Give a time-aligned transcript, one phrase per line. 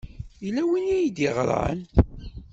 [0.43, 1.79] Yella win ay d-yeɣran.